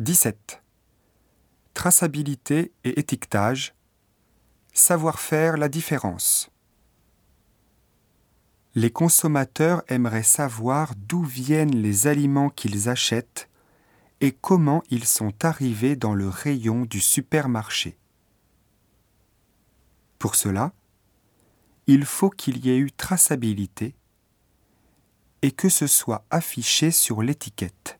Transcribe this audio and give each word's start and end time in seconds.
17. 0.00 0.62
Traçabilité 1.74 2.70
et 2.84 3.00
étiquetage. 3.00 3.74
Savoir 4.72 5.18
faire 5.18 5.56
la 5.56 5.68
différence. 5.68 6.50
Les 8.76 8.92
consommateurs 8.92 9.82
aimeraient 9.88 10.22
savoir 10.22 10.94
d'où 10.94 11.24
viennent 11.24 11.74
les 11.74 12.06
aliments 12.06 12.48
qu'ils 12.48 12.88
achètent 12.88 13.48
et 14.20 14.30
comment 14.30 14.84
ils 14.88 15.04
sont 15.04 15.44
arrivés 15.44 15.96
dans 15.96 16.14
le 16.14 16.28
rayon 16.28 16.84
du 16.84 17.00
supermarché. 17.00 17.98
Pour 20.20 20.36
cela, 20.36 20.72
il 21.88 22.04
faut 22.04 22.30
qu'il 22.30 22.64
y 22.64 22.70
ait 22.70 22.78
eu 22.78 22.92
traçabilité 22.92 23.96
et 25.42 25.50
que 25.50 25.68
ce 25.68 25.88
soit 25.88 26.24
affiché 26.30 26.92
sur 26.92 27.20
l'étiquette. 27.20 27.97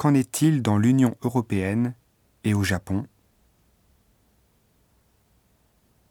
Qu'en 0.00 0.14
est-il 0.14 0.62
dans 0.62 0.78
l'Union 0.78 1.14
européenne 1.20 1.94
et 2.42 2.54
au 2.54 2.64
Japon? 2.64 3.06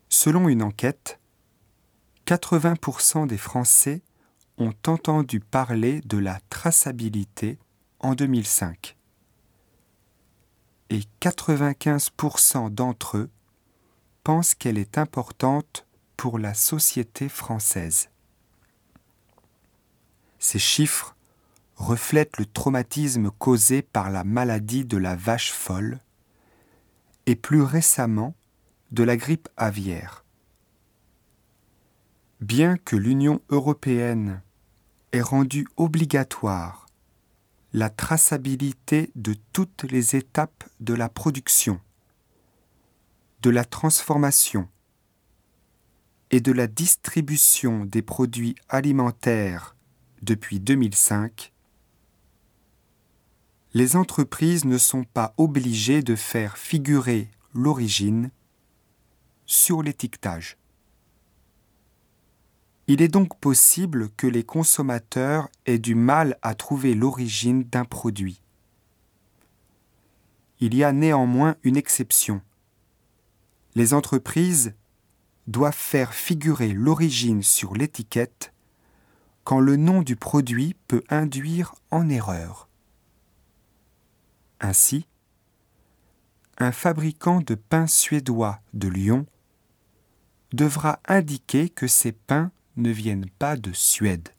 Selon 0.10 0.48
une 0.48 0.62
enquête, 0.62 1.20
80% 2.28 3.26
des 3.26 3.40
Français 3.40 4.04
ont 4.60 4.76
entendu 4.86 5.40
parler 5.40 6.02
de 6.02 6.20
la 6.20 6.40
traçabilité 6.52 7.58
en 8.00 8.14
2005 8.14 8.96
et 10.92 11.02
95% 11.20 12.70
d'entre 12.70 13.18
eux 13.18 13.32
pensent 14.24 14.54
qu'elle 14.54 14.78
est 14.78 15.00
importante 15.00 15.88
pour 16.16 16.38
la 16.38 16.54
société 16.54 17.28
française. 17.28 18.12
Ces 20.38 20.60
chiffres 20.60 21.16
reflètent 21.80 22.38
le 22.38 22.46
traumatisme 22.46 23.32
causé 23.32 23.82
par 23.82 24.12
la 24.12 24.24
maladie 24.24 24.86
de 24.86 24.98
la 24.98 25.16
vache 25.16 25.52
folle 25.52 26.00
et 27.26 27.36
plus 27.36 27.62
récemment 27.62 28.36
de 28.92 29.04
la 29.04 29.16
grippe 29.16 29.50
aviaire. 29.56 30.26
Bien 32.42 32.78
que 32.78 32.96
l'Union 32.96 33.42
européenne 33.50 34.42
ait 35.14 35.22
rendu 35.22 35.68
obligatoire 35.78 36.86
la 37.72 37.90
traçabilité 37.90 39.12
de 39.16 39.36
toutes 39.54 39.84
les 39.84 40.16
étapes 40.16 40.64
de 40.80 40.94
la 40.94 41.08
production, 41.08 41.80
de 43.42 43.50
la 43.52 43.64
transformation 43.64 44.68
et 46.32 46.42
de 46.42 46.52
la 46.52 46.68
distribution 46.68 47.86
des 47.86 48.02
produits 48.02 48.56
alimentaires 48.68 49.76
depuis 50.22 50.60
2005, 50.60 51.54
les 53.74 53.96
entreprises 53.96 54.66
ne 54.66 54.78
sont 54.78 55.04
pas 55.04 55.34
obligées 55.38 56.02
de 56.02 56.16
faire 56.16 56.58
figurer 56.58 57.30
l'origine 57.54 58.32
sur 59.46 59.84
l'étiquetage. 59.84 60.58
Il 62.88 63.04
est 63.04 63.08
donc 63.08 63.40
possible 63.40 64.10
que 64.18 64.26
les 64.26 64.44
consommateurs 64.44 65.50
aient 65.68 65.78
du 65.78 65.94
mal 65.94 66.38
à 66.42 66.56
trouver 66.56 66.96
l'origine 66.96 67.64
d'un 67.64 67.86
produit. 67.86 68.42
Il 70.60 70.74
y 70.74 70.84
a 70.84 70.92
néanmoins 70.92 71.56
une 71.62 71.78
exception. 71.78 72.42
Les 73.76 73.94
entreprises 73.94 74.74
doivent 75.46 75.76
faire 75.76 76.16
figurer 76.16 76.74
l'origine 76.74 77.44
sur 77.44 77.76
l'étiquette 77.76 78.52
quand 79.44 79.60
le 79.60 79.76
nom 79.76 80.02
du 80.02 80.16
produit 80.16 80.76
peut 80.88 81.04
induire 81.10 81.76
en 81.92 82.10
erreur. 82.10 82.69
Ainsi, 84.60 85.08
un 86.58 86.72
fabricant 86.72 87.40
de 87.42 87.56
pain 87.56 87.88
suédois 87.88 88.60
de 88.74 88.88
Lyon 88.88 89.26
devra 90.52 91.00
indiquer 91.08 91.70
que 91.70 91.88
ces 91.88 92.12
pains 92.12 92.52
ne 92.76 92.92
viennent 92.92 93.30
pas 93.40 93.56
de 93.56 93.72
Suède. 93.72 94.30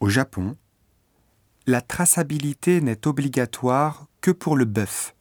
Au 0.00 0.08
Japon, 0.08 0.56
la 1.66 1.80
traçabilité 1.80 2.80
n'est 2.80 3.06
obligatoire 3.06 4.06
que 4.20 4.30
pour 4.30 4.56
le 4.56 4.64
bœuf. 4.64 5.14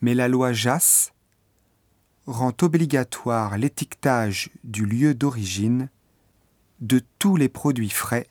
Mais 0.00 0.14
la 0.14 0.28
loi 0.28 0.52
JAS 0.52 1.12
rend 2.26 2.54
obligatoire 2.62 3.58
l'étiquetage 3.58 4.50
du 4.64 4.86
lieu 4.86 5.14
d'origine 5.14 5.88
de 6.80 7.02
tous 7.18 7.36
les 7.36 7.48
produits 7.48 7.90
frais 7.90 8.29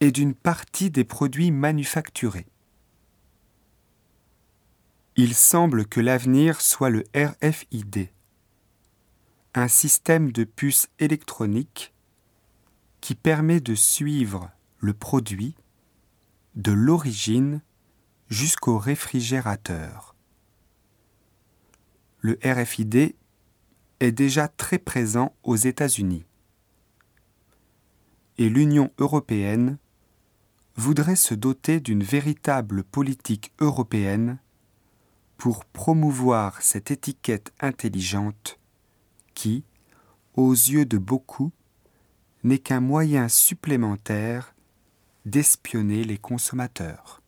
et 0.00 0.12
d'une 0.12 0.34
partie 0.34 0.90
des 0.90 1.04
produits 1.04 1.50
manufacturés. 1.50 2.46
Il 5.16 5.34
semble 5.34 5.84
que 5.84 6.00
l'avenir 6.00 6.60
soit 6.60 6.88
le 6.88 7.04
RFID, 7.14 8.08
un 9.54 9.68
système 9.68 10.32
de 10.32 10.44
puces 10.44 10.88
électroniques 10.98 11.92
qui 13.00 13.14
permet 13.14 13.60
de 13.60 13.74
suivre 13.74 14.50
le 14.78 14.94
produit 14.94 15.54
de 16.54 16.72
l'origine 16.72 17.60
jusqu'au 18.28 18.78
réfrigérateur. 18.78 20.14
Le 22.20 22.38
RFID 22.44 23.14
est 24.00 24.12
déjà 24.12 24.48
très 24.48 24.78
présent 24.78 25.34
aux 25.42 25.56
États-Unis 25.56 26.24
et 28.38 28.48
l'Union 28.48 28.90
européenne 28.98 29.76
voudrait 30.80 31.14
se 31.14 31.34
doter 31.34 31.78
d'une 31.78 32.02
véritable 32.02 32.82
politique 32.82 33.52
européenne 33.60 34.38
pour 35.36 35.66
promouvoir 35.66 36.62
cette 36.62 36.90
étiquette 36.90 37.52
intelligente 37.60 38.58
qui, 39.34 39.64
aux 40.34 40.52
yeux 40.52 40.86
de 40.86 40.96
beaucoup, 40.96 41.52
n'est 42.44 42.58
qu'un 42.58 42.80
moyen 42.80 43.28
supplémentaire 43.28 44.54
d'espionner 45.26 46.02
les 46.02 46.18
consommateurs. 46.18 47.19